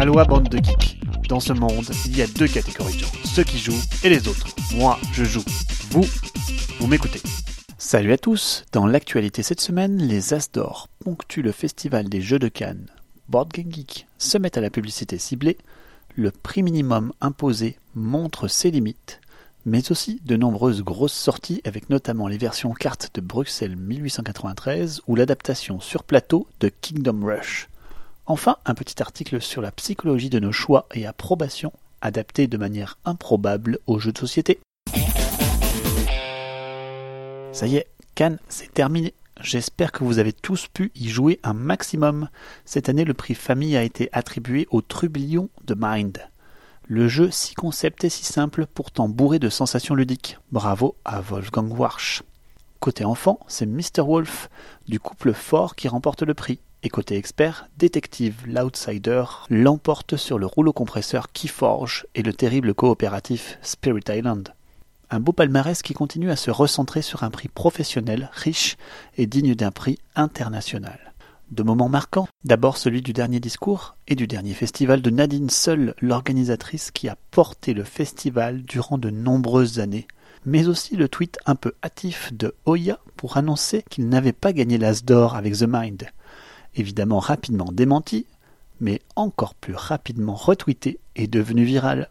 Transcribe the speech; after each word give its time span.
Aloha 0.00 0.24
bande 0.24 0.48
de 0.48 0.56
geeks. 0.56 0.98
Dans 1.28 1.40
ce 1.40 1.52
monde, 1.52 1.84
il 2.06 2.16
y 2.16 2.22
a 2.22 2.26
deux 2.26 2.48
catégories 2.48 2.94
de 2.94 3.00
gens, 3.00 3.12
ceux 3.22 3.44
qui 3.44 3.58
jouent 3.58 3.82
et 4.02 4.08
les 4.08 4.28
autres. 4.28 4.46
Moi, 4.74 4.98
je 5.12 5.24
joue. 5.24 5.44
Vous, 5.90 6.06
vous 6.78 6.86
m'écoutez. 6.86 7.20
Salut 7.76 8.10
à 8.14 8.16
tous. 8.16 8.64
Dans 8.72 8.86
l'actualité 8.86 9.42
cette 9.42 9.60
semaine, 9.60 9.98
les 9.98 10.32
As 10.32 10.50
d'or 10.52 10.88
ponctuent 11.00 11.42
le 11.42 11.52
festival 11.52 12.08
des 12.08 12.22
jeux 12.22 12.38
de 12.38 12.48
Cannes. 12.48 12.86
Board 13.28 13.50
Game 13.52 13.70
Geek 13.70 14.06
se 14.16 14.38
met 14.38 14.56
à 14.56 14.62
la 14.62 14.70
publicité 14.70 15.18
ciblée. 15.18 15.58
Le 16.16 16.30
prix 16.30 16.62
minimum 16.62 17.12
imposé 17.20 17.76
montre 17.94 18.48
ses 18.48 18.70
limites 18.70 19.20
mais 19.66 19.92
aussi 19.92 20.22
de 20.24 20.38
nombreuses 20.38 20.82
grosses 20.82 21.12
sorties 21.12 21.60
avec 21.66 21.90
notamment 21.90 22.26
les 22.26 22.38
versions 22.38 22.72
cartes 22.72 23.10
de 23.12 23.20
Bruxelles 23.20 23.76
1893 23.76 25.02
ou 25.06 25.14
l'adaptation 25.14 25.78
sur 25.78 26.04
plateau 26.04 26.46
de 26.60 26.70
Kingdom 26.80 27.20
Rush. 27.22 27.68
Enfin, 28.30 28.58
un 28.64 28.74
petit 28.74 29.02
article 29.02 29.40
sur 29.40 29.60
la 29.60 29.72
psychologie 29.72 30.30
de 30.30 30.38
nos 30.38 30.52
choix 30.52 30.86
et 30.94 31.04
approbations, 31.04 31.72
adapté 32.00 32.46
de 32.46 32.56
manière 32.56 32.96
improbable 33.04 33.80
aux 33.88 33.98
jeux 33.98 34.12
de 34.12 34.18
société. 34.18 34.60
Ça 37.50 37.66
y 37.66 37.74
est, 37.74 37.88
Cannes, 38.14 38.38
c'est 38.48 38.72
terminé. 38.72 39.14
J'espère 39.40 39.90
que 39.90 40.04
vous 40.04 40.20
avez 40.20 40.32
tous 40.32 40.68
pu 40.68 40.92
y 40.94 41.08
jouer 41.08 41.40
un 41.42 41.54
maximum. 41.54 42.28
Cette 42.64 42.88
année, 42.88 43.04
le 43.04 43.14
prix 43.14 43.34
famille 43.34 43.76
a 43.76 43.82
été 43.82 44.08
attribué 44.12 44.68
au 44.70 44.80
Trublion 44.80 45.48
de 45.64 45.74
Mind. 45.76 46.18
Le 46.86 47.08
jeu 47.08 47.32
si 47.32 47.54
concept 47.54 48.04
et 48.04 48.10
si 48.10 48.24
simple, 48.24 48.66
pourtant 48.72 49.08
bourré 49.08 49.40
de 49.40 49.48
sensations 49.48 49.96
ludiques. 49.96 50.38
Bravo 50.52 50.94
à 51.04 51.20
Wolfgang 51.20 51.76
Warsch. 51.76 52.22
Côté 52.78 53.04
enfant, 53.04 53.40
c'est 53.48 53.66
Mr. 53.66 54.02
Wolf, 54.06 54.50
du 54.86 55.00
couple 55.00 55.32
fort 55.32 55.74
qui 55.74 55.88
remporte 55.88 56.22
le 56.22 56.34
prix. 56.34 56.60
Et 56.82 56.88
côté 56.88 57.16
expert, 57.16 57.68
Détective 57.76 58.46
l'Outsider 58.46 59.24
l'emporte 59.50 60.16
sur 60.16 60.38
le 60.38 60.46
rouleau 60.46 60.72
compresseur 60.72 61.30
Keyforge 61.30 62.06
et 62.14 62.22
le 62.22 62.32
terrible 62.32 62.72
coopératif 62.72 63.58
Spirit 63.60 64.04
Island. 64.08 64.54
Un 65.10 65.20
beau 65.20 65.32
palmarès 65.32 65.82
qui 65.82 65.92
continue 65.92 66.30
à 66.30 66.36
se 66.36 66.50
recentrer 66.50 67.02
sur 67.02 67.22
un 67.22 67.30
prix 67.30 67.48
professionnel, 67.48 68.30
riche 68.32 68.78
et 69.18 69.26
digne 69.26 69.54
d'un 69.54 69.72
prix 69.72 69.98
international. 70.16 71.12
De 71.50 71.62
moments 71.62 71.90
marquants, 71.90 72.28
d'abord 72.44 72.78
celui 72.78 73.02
du 73.02 73.12
dernier 73.12 73.40
discours 73.40 73.96
et 74.08 74.14
du 74.14 74.26
dernier 74.26 74.54
festival 74.54 75.02
de 75.02 75.10
Nadine 75.10 75.50
seule, 75.50 75.94
l'organisatrice 76.00 76.92
qui 76.92 77.10
a 77.10 77.16
porté 77.30 77.74
le 77.74 77.84
festival 77.84 78.62
durant 78.62 78.96
de 78.96 79.10
nombreuses 79.10 79.80
années, 79.80 80.06
mais 80.46 80.66
aussi 80.66 80.96
le 80.96 81.08
tweet 81.08 81.38
un 81.44 81.56
peu 81.56 81.74
hâtif 81.84 82.32
de 82.32 82.54
Oya 82.64 83.00
pour 83.16 83.36
annoncer 83.36 83.84
qu'il 83.90 84.08
n'avait 84.08 84.32
pas 84.32 84.54
gagné 84.54 84.78
l'As 84.78 85.04
d'or 85.04 85.34
avec 85.34 85.58
The 85.58 85.66
Mind 85.68 86.06
évidemment 86.74 87.18
rapidement 87.18 87.70
démenti, 87.72 88.26
mais 88.80 89.00
encore 89.16 89.54
plus 89.54 89.74
rapidement 89.74 90.34
retweeté 90.34 91.00
et 91.16 91.26
devenu 91.26 91.64
viral. 91.64 92.08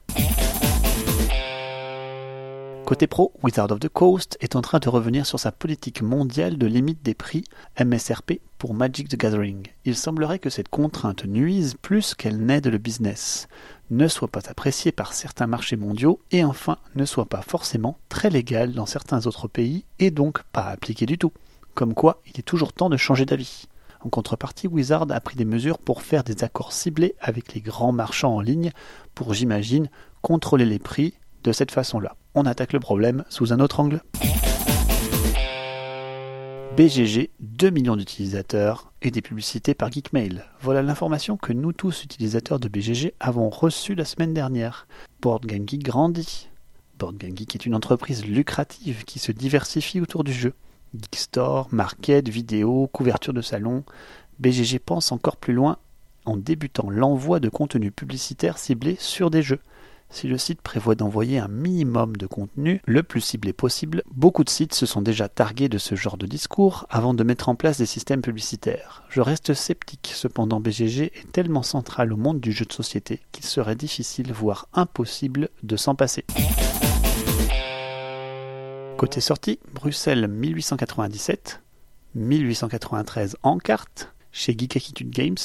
Côté 2.90 3.06
pro, 3.06 3.32
Wizard 3.44 3.72
of 3.72 3.80
the 3.80 3.88
Coast 3.88 4.36
est 4.42 4.56
en 4.56 4.62
train 4.62 4.80
de 4.80 4.90
revenir 4.90 5.28
sur 5.28 5.40
sa 5.40 5.52
politique 5.52 6.02
mondiale 6.02 6.58
de 6.58 6.66
limite 6.66 7.04
des 7.04 7.14
prix 7.14 7.44
MSRP 7.80 8.40
pour 8.58 8.74
Magic 8.74 9.08
the 9.10 9.16
Gathering. 9.16 9.68
Il 9.86 9.96
semblerait 9.96 10.40
que 10.40 10.50
cette 10.50 10.70
contrainte 10.70 11.26
nuise 11.26 11.76
plus 11.80 12.16
qu'elle 12.16 12.44
n'aide 12.44 12.66
le 12.66 12.80
business, 12.80 13.48
ne 13.92 14.08
soit 14.08 14.28
pas 14.28 14.50
appréciée 14.50 14.92
par 14.92 15.14
certains 15.14 15.46
marchés 15.46 15.76
mondiaux 15.76 16.20
et 16.32 16.44
enfin 16.44 16.80
ne 16.96 17.06
soit 17.06 17.28
pas 17.28 17.44
forcément 17.44 18.00
très 18.10 18.32
légale 18.32 18.74
dans 18.74 18.88
certains 18.88 19.28
autres 19.28 19.48
pays 19.48 19.86
et 20.00 20.10
donc 20.10 20.42
pas 20.52 20.64
appliquée 20.64 21.06
du 21.06 21.20
tout. 21.20 21.32
Comme 21.76 21.94
quoi, 21.94 22.24
il 22.26 22.40
est 22.40 22.44
toujours 22.44 22.74
temps 22.74 22.90
de 22.90 22.98
changer 22.98 23.28
d'avis. 23.28 23.68
En 24.02 24.10
contrepartie, 24.10 24.68
Wizard 24.68 25.08
a 25.10 25.20
pris 25.20 25.36
des 25.36 25.46
mesures 25.46 25.78
pour 25.78 26.02
faire 26.04 26.24
des 26.24 26.44
accords 26.44 26.72
ciblés 26.72 27.16
avec 27.20 27.54
les 27.54 27.60
grands 27.60 27.92
marchands 27.92 28.36
en 28.36 28.40
ligne 28.40 28.72
pour, 29.14 29.34
j'imagine, 29.34 29.90
contrôler 30.22 30.66
les 30.66 30.80
prix 30.80 31.16
de 31.44 31.52
cette 31.52 31.72
façon-là. 31.72 32.16
On 32.34 32.46
attaque 32.46 32.72
le 32.72 32.80
problème 32.80 33.26
sous 33.30 33.52
un 33.52 33.60
autre 33.60 33.82
angle. 33.82 34.02
BGG, 36.78 37.32
2 37.42 37.70
millions 37.72 37.98
d'utilisateurs 37.98 38.94
et 39.02 39.12
des 39.12 39.22
publicités 39.22 39.74
par 39.74 39.92
Geekmail. 39.92 40.46
Voilà 40.62 40.82
l'information 40.82 41.36
que 41.36 41.52
nous 41.52 41.74
tous 41.74 42.06
utilisateurs 42.06 42.60
de 42.60 42.70
BGG 42.70 43.16
avons 43.20 43.50
reçue 43.50 43.96
la 43.96 44.06
semaine 44.06 44.34
dernière. 44.34 44.88
Board 45.22 45.46
Game 45.46 45.68
Geek 45.68 45.84
grandit. 45.84 46.48
Board 46.98 47.18
Game 47.18 47.36
Geek 47.36 47.56
est 47.56 47.66
une 47.66 47.76
entreprise 47.76 48.26
lucrative 48.26 49.04
qui 49.04 49.20
se 49.20 49.34
diversifie 49.34 50.00
autour 50.00 50.24
du 50.24 50.32
jeu. 50.32 50.54
Geekstore, 50.96 51.68
market, 51.72 52.30
vidéo, 52.30 52.90
couverture 52.92 53.34
de 53.34 53.42
salon, 53.42 53.84
BGG 54.40 54.80
pense 54.80 55.12
encore 55.12 55.38
plus 55.38 55.54
loin 55.54 55.78
en 56.26 56.38
débutant 56.38 56.90
l'envoi 56.90 57.40
de 57.40 57.50
contenu 57.50 57.92
publicitaire 57.92 58.58
ciblé 58.58 58.96
sur 59.00 59.30
des 59.30 59.42
jeux. 59.42 59.60
Si 60.12 60.28
le 60.28 60.40
site 60.40 60.62
prévoit 60.62 60.96
d'envoyer 60.96 61.38
un 61.38 61.48
minimum 61.48 62.18
de 62.18 62.26
contenu 62.26 62.82
le 62.86 63.04
plus 63.04 63.22
ciblé 63.22 63.54
possible, 63.54 64.02
beaucoup 64.12 64.44
de 64.44 64.50
sites 64.50 64.74
se 64.74 64.88
sont 64.88 65.04
déjà 65.04 65.30
targués 65.30 65.70
de 65.70 65.78
ce 65.78 65.94
genre 65.94 66.18
de 66.18 66.26
discours 66.26 66.88
avant 66.90 67.14
de 67.14 67.24
mettre 67.24 67.48
en 67.48 67.54
place 67.54 67.78
des 67.78 67.86
systèmes 67.86 68.24
publicitaires. 68.24 69.04
Je 69.10 69.22
reste 69.22 69.54
sceptique, 69.54 70.12
cependant 70.16 70.60
BGG 70.60 71.12
est 71.14 71.32
tellement 71.32 71.64
central 71.64 72.12
au 72.12 72.18
monde 72.18 72.40
du 72.40 72.52
jeu 72.52 72.66
de 72.66 72.74
société 72.74 73.22
qu'il 73.32 73.46
serait 73.46 73.76
difficile, 73.76 74.34
voire 74.34 74.68
impossible, 74.74 75.50
de 75.62 75.78
s'en 75.78 75.94
passer. 75.94 76.26
Côté 79.00 79.22
sortie, 79.22 79.60
Bruxelles 79.74 80.28
1897, 80.28 81.62
1893 82.16 83.38
en 83.44 83.58
carte, 83.58 84.14
chez 84.34 84.54
Geek 84.58 84.76
Attitude 84.76 85.10
Games, 85.10 85.38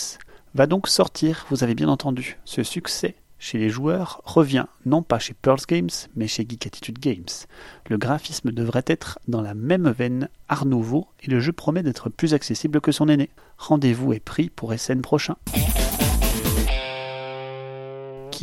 va 0.56 0.66
donc 0.66 0.88
sortir, 0.88 1.46
vous 1.50 1.62
avez 1.62 1.76
bien 1.76 1.86
entendu, 1.86 2.36
ce 2.44 2.64
succès 2.64 3.14
chez 3.38 3.58
les 3.58 3.70
joueurs 3.70 4.22
revient 4.24 4.64
non 4.86 5.04
pas 5.04 5.20
chez 5.20 5.34
Pearls 5.34 5.60
Games, 5.68 5.90
mais 6.16 6.26
chez 6.26 6.44
Geek 6.48 6.66
Attitude 6.66 6.98
Games. 6.98 7.28
Le 7.88 7.96
graphisme 7.96 8.50
devrait 8.50 8.82
être 8.88 9.20
dans 9.28 9.42
la 9.42 9.54
même 9.54 9.88
veine 9.88 10.28
Art 10.48 10.66
Nouveau 10.66 11.06
et 11.22 11.30
le 11.30 11.38
jeu 11.38 11.52
promet 11.52 11.84
d'être 11.84 12.08
plus 12.08 12.34
accessible 12.34 12.80
que 12.80 12.90
son 12.90 13.08
aîné. 13.08 13.30
Rendez-vous 13.58 14.14
est 14.14 14.18
pris 14.18 14.50
pour 14.50 14.76
SN 14.76 15.00
prochain. 15.00 15.36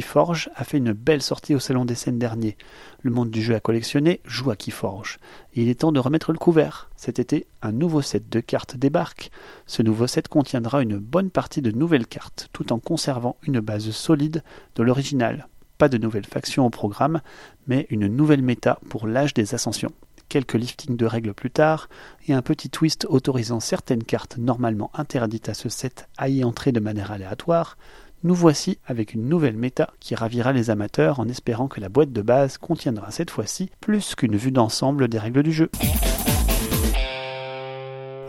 Keyforge 0.02 0.50
a 0.56 0.64
fait 0.64 0.80
une 0.80 0.94
belle 0.94 1.22
sortie 1.22 1.54
au 1.54 1.60
Salon 1.60 1.86
des 1.86 1.94
Scènes 1.94 2.18
dernier. 2.18 2.58
Le 3.04 3.12
monde 3.12 3.30
du 3.30 3.44
jeu 3.44 3.54
à 3.54 3.60
collectionner 3.60 4.20
joue 4.26 4.50
à 4.50 4.56
Keyforge. 4.56 5.20
Il 5.54 5.70
est 5.70 5.82
temps 5.82 5.92
de 5.92 6.00
remettre 6.00 6.32
le 6.32 6.40
couvert. 6.40 6.90
Cet 6.96 7.20
été, 7.20 7.46
un 7.62 7.72
nouveau 7.72 8.02
set 8.02 8.28
de 8.28 8.40
cartes 8.40 8.76
débarque. 8.76 9.30
Ce 9.68 9.84
nouveau 9.84 10.08
set 10.08 10.28
contiendra 10.28 10.82
une 10.82 10.98
bonne 10.98 11.30
partie 11.30 11.62
de 11.62 11.70
nouvelles 11.70 12.08
cartes, 12.08 12.50
tout 12.52 12.74
en 12.74 12.80
conservant 12.80 13.38
une 13.44 13.60
base 13.60 13.92
solide 13.92 14.44
de 14.74 14.82
l'original. 14.82 15.48
Pas 15.78 15.88
de 15.88 16.00
nouvelles 16.00 16.26
factions 16.26 16.66
au 16.66 16.72
programme, 16.72 17.22
mais 17.68 17.86
une 17.92 18.08
nouvelle 18.08 18.42
méta 18.42 18.80
pour 18.90 19.06
l'âge 19.06 19.36
des 19.36 19.54
ascensions 19.54 19.94
quelques 20.32 20.54
liftings 20.54 20.96
de 20.96 21.06
règles 21.06 21.34
plus 21.34 21.52
tard, 21.52 21.90
et 22.30 22.34
un 22.34 22.42
petit 22.42 22.70
twist 22.70 23.06
autorisant 23.10 23.60
certaines 23.60 24.06
cartes 24.06 24.38
normalement 24.38 24.90
interdites 24.94 25.50
à 25.50 25.54
ce 25.54 25.68
set 25.68 26.08
à 26.18 26.30
y 26.30 26.46
entrer 26.46 26.72
de 26.72 26.80
manière 26.80 27.12
aléatoire, 27.12 27.76
nous 28.24 28.36
voici 28.36 28.78
avec 28.86 29.14
une 29.14 29.28
nouvelle 29.28 29.58
méta 29.58 29.92
qui 30.00 30.16
ravira 30.16 30.54
les 30.54 30.70
amateurs 30.70 31.20
en 31.20 31.28
espérant 31.28 31.68
que 31.68 31.82
la 31.82 31.90
boîte 31.90 32.14
de 32.14 32.22
base 32.22 32.58
contiendra 32.58 33.12
cette 33.12 33.32
fois-ci 33.32 33.70
plus 33.80 34.16
qu'une 34.16 34.36
vue 34.36 34.52
d'ensemble 34.52 35.08
des 35.08 35.18
règles 35.18 35.44
du 35.44 35.52
jeu. 35.52 35.70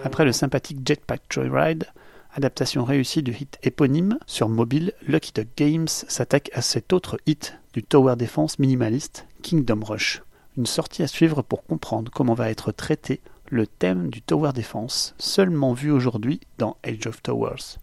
Après 0.05 0.25
le 0.25 0.33
sympathique 0.33 0.81
Jetpack 0.85 1.23
Joyride, 1.31 1.87
adaptation 2.35 2.85
réussie 2.85 3.23
du 3.23 3.33
hit 3.33 3.59
éponyme 3.63 4.19
sur 4.27 4.49
mobile, 4.49 4.93
Lucky 5.07 5.33
Duck 5.35 5.49
Games 5.57 5.89
s'attaque 5.89 6.51
à 6.55 6.63
cet 6.63 6.93
autre 6.93 7.19
hit 7.27 7.59
du 7.75 7.83
tower 7.83 8.17
defense 8.17 8.59
minimaliste, 8.59 9.27
Kingdom 9.43 9.81
Rush. 9.85 10.23
Une 10.57 10.67
sortie 10.67 11.03
à 11.03 11.07
suivre 11.07 11.43
pour 11.43 11.65
comprendre 11.65 12.11
comment 12.13 12.35
va 12.35 12.51
être 12.51 12.73
traité 12.73 13.21
le 13.49 13.67
thème 13.67 14.09
du 14.09 14.23
tower 14.23 14.53
defense, 14.55 15.15
seulement 15.19 15.75
vu 15.75 15.91
aujourd'hui 15.91 16.41
dans 16.59 16.79
Age 16.85 17.07
of 17.07 17.23
Towers. 17.23 17.79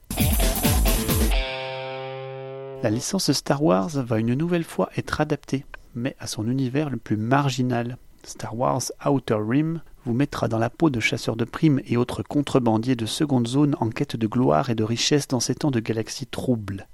La 2.82 2.90
licence 2.90 3.34
Star 3.34 3.62
Wars 3.62 3.90
va 3.90 4.20
une 4.20 4.36
nouvelle 4.36 4.64
fois 4.64 4.90
être 4.96 5.20
adaptée, 5.20 5.66
mais 5.96 6.16
à 6.18 6.28
son 6.28 6.50
univers 6.50 6.90
le 6.90 6.96
plus 6.96 7.18
marginal. 7.18 7.98
Star 8.24 8.58
Wars 8.58 8.84
Outer 9.06 9.38
Rim 9.46 9.82
vous 10.06 10.14
mettra 10.14 10.48
dans 10.48 10.58
la 10.58 10.70
peau 10.70 10.90
de 10.90 11.02
chasseurs 11.02 11.36
de 11.36 11.44
primes 11.44 11.82
et 11.86 11.98
autres 11.98 12.24
contrebandiers 12.24 12.96
de 12.96 13.06
seconde 13.06 13.50
zone 13.50 13.76
en 13.82 13.90
quête 13.90 14.16
de 14.16 14.28
gloire 14.28 14.70
et 14.70 14.76
de 14.76 14.86
richesse 14.86 15.28
dans 15.28 15.42
ces 15.42 15.56
temps 15.56 15.72
de 15.72 15.82
galaxies 15.82 16.28
troubles. 16.28 16.88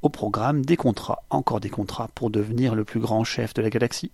Au 0.00 0.08
programme, 0.08 0.64
des 0.64 0.78
contrats, 0.78 1.22
encore 1.28 1.60
des 1.60 1.68
contrats 1.68 2.08
pour 2.14 2.30
devenir 2.30 2.74
le 2.74 2.84
plus 2.84 3.00
grand 3.00 3.22
chef 3.24 3.52
de 3.52 3.60
la 3.60 3.68
galaxie. 3.68 4.12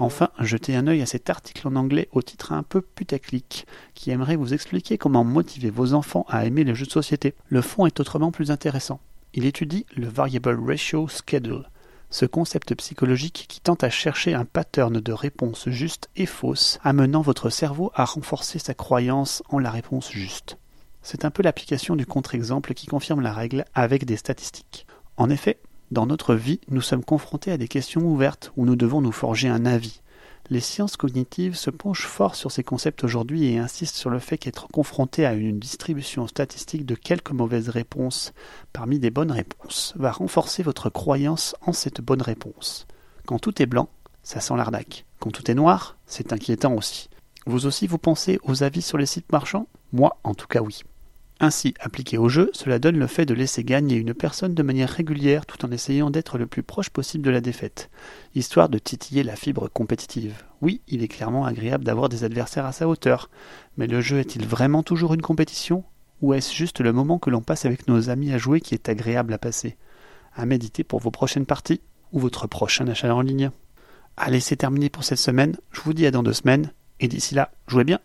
Enfin, 0.00 0.30
jetez 0.40 0.74
un 0.74 0.86
œil 0.88 1.02
à 1.02 1.06
cet 1.06 1.30
article 1.30 1.68
en 1.68 1.76
anglais 1.76 2.08
au 2.12 2.20
titre 2.20 2.52
un 2.52 2.62
peu 2.62 2.80
putaclic, 2.80 3.66
qui 3.94 4.10
aimerait 4.10 4.36
vous 4.36 4.52
expliquer 4.52 4.98
comment 4.98 5.24
motiver 5.24 5.70
vos 5.70 5.94
enfants 5.94 6.26
à 6.28 6.44
aimer 6.44 6.64
les 6.64 6.74
jeux 6.74 6.86
de 6.86 6.90
société. 6.90 7.34
Le 7.48 7.62
fond 7.62 7.86
est 7.86 8.00
autrement 8.00 8.32
plus 8.32 8.50
intéressant. 8.50 9.00
Il 9.34 9.46
étudie 9.46 9.86
le 9.96 10.08
Variable 10.08 10.58
Ratio 10.60 11.06
Schedule, 11.08 11.68
ce 12.10 12.26
concept 12.26 12.74
psychologique 12.74 13.46
qui 13.48 13.60
tente 13.60 13.82
à 13.84 13.90
chercher 13.90 14.34
un 14.34 14.44
pattern 14.44 15.00
de 15.00 15.12
réponse 15.12 15.68
juste 15.68 16.10
et 16.16 16.26
fausse, 16.26 16.78
amenant 16.82 17.22
votre 17.22 17.48
cerveau 17.48 17.90
à 17.94 18.04
renforcer 18.04 18.58
sa 18.58 18.74
croyance 18.74 19.42
en 19.48 19.58
la 19.58 19.70
réponse 19.70 20.10
juste. 20.10 20.58
C'est 21.02 21.24
un 21.24 21.30
peu 21.30 21.42
l'application 21.42 21.96
du 21.96 22.06
contre-exemple 22.06 22.74
qui 22.74 22.86
confirme 22.86 23.20
la 23.20 23.32
règle 23.32 23.64
avec 23.74 24.04
des 24.06 24.16
statistiques. 24.16 24.86
En 25.16 25.30
effet, 25.30 25.58
dans 25.90 26.06
notre 26.06 26.34
vie, 26.34 26.60
nous 26.68 26.80
sommes 26.80 27.04
confrontés 27.04 27.52
à 27.52 27.58
des 27.58 27.68
questions 27.68 28.02
ouvertes 28.02 28.52
où 28.56 28.64
nous 28.64 28.76
devons 28.76 29.00
nous 29.00 29.12
forger 29.12 29.48
un 29.48 29.66
avis. 29.66 30.00
Les 30.50 30.60
sciences 30.60 30.96
cognitives 30.96 31.56
se 31.56 31.70
penchent 31.70 32.06
fort 32.06 32.34
sur 32.34 32.50
ces 32.50 32.62
concepts 32.62 33.04
aujourd'hui 33.04 33.46
et 33.46 33.58
insistent 33.58 33.96
sur 33.96 34.10
le 34.10 34.18
fait 34.18 34.36
qu'être 34.36 34.68
confronté 34.68 35.24
à 35.24 35.32
une 35.32 35.58
distribution 35.58 36.26
statistique 36.26 36.84
de 36.84 36.94
quelques 36.94 37.30
mauvaises 37.30 37.70
réponses 37.70 38.34
parmi 38.72 38.98
des 38.98 39.10
bonnes 39.10 39.32
réponses 39.32 39.94
va 39.96 40.10
renforcer 40.10 40.62
votre 40.62 40.90
croyance 40.90 41.56
en 41.62 41.72
cette 41.72 42.02
bonne 42.02 42.22
réponse. 42.22 42.86
Quand 43.26 43.38
tout 43.38 43.62
est 43.62 43.66
blanc, 43.66 43.88
ça 44.22 44.40
sent 44.40 44.56
l'arnaque. 44.56 45.06
Quand 45.18 45.30
tout 45.30 45.50
est 45.50 45.54
noir, 45.54 45.96
c'est 46.06 46.32
inquiétant 46.32 46.74
aussi. 46.74 47.08
Vous 47.46 47.64
aussi 47.64 47.86
vous 47.86 47.98
pensez 47.98 48.38
aux 48.42 48.62
avis 48.62 48.82
sur 48.82 48.98
les 48.98 49.06
sites 49.06 49.32
marchands? 49.32 49.66
Moi, 49.92 50.18
en 50.24 50.34
tout 50.34 50.46
cas 50.46 50.60
oui. 50.60 50.82
Ainsi, 51.44 51.74
appliqué 51.78 52.16
au 52.16 52.30
jeu, 52.30 52.50
cela 52.54 52.78
donne 52.78 52.96
le 52.96 53.06
fait 53.06 53.26
de 53.26 53.34
laisser 53.34 53.64
gagner 53.64 53.96
une 53.96 54.14
personne 54.14 54.54
de 54.54 54.62
manière 54.62 54.88
régulière 54.88 55.44
tout 55.44 55.62
en 55.62 55.70
essayant 55.72 56.08
d'être 56.08 56.38
le 56.38 56.46
plus 56.46 56.62
proche 56.62 56.88
possible 56.88 57.22
de 57.22 57.30
la 57.30 57.42
défaite, 57.42 57.90
histoire 58.34 58.70
de 58.70 58.78
titiller 58.78 59.22
la 59.22 59.36
fibre 59.36 59.68
compétitive. 59.68 60.42
Oui, 60.62 60.80
il 60.88 61.02
est 61.02 61.08
clairement 61.08 61.44
agréable 61.44 61.84
d'avoir 61.84 62.08
des 62.08 62.24
adversaires 62.24 62.64
à 62.64 62.72
sa 62.72 62.88
hauteur, 62.88 63.28
mais 63.76 63.86
le 63.86 64.00
jeu 64.00 64.20
est-il 64.20 64.46
vraiment 64.46 64.82
toujours 64.82 65.12
une 65.12 65.20
compétition? 65.20 65.84
Ou 66.22 66.32
est-ce 66.32 66.54
juste 66.54 66.80
le 66.80 66.94
moment 66.94 67.18
que 67.18 67.28
l'on 67.28 67.42
passe 67.42 67.66
avec 67.66 67.88
nos 67.88 68.08
amis 68.08 68.32
à 68.32 68.38
jouer 68.38 68.62
qui 68.62 68.72
est 68.72 68.88
agréable 68.88 69.34
à 69.34 69.38
passer? 69.38 69.76
À 70.34 70.46
méditer 70.46 70.82
pour 70.82 71.00
vos 71.00 71.10
prochaines 71.10 71.44
parties 71.44 71.82
ou 72.12 72.20
votre 72.20 72.46
prochain 72.46 72.88
achat 72.88 73.14
en 73.14 73.20
ligne? 73.20 73.50
Allez, 74.16 74.40
c'est 74.40 74.56
terminé 74.56 74.88
pour 74.88 75.04
cette 75.04 75.18
semaine, 75.18 75.58
je 75.72 75.82
vous 75.82 75.92
dis 75.92 76.06
à 76.06 76.10
dans 76.10 76.22
deux 76.22 76.32
semaines, 76.32 76.72
et 77.00 77.08
d'ici 77.08 77.34
là, 77.34 77.50
jouez 77.66 77.84
bien 77.84 77.98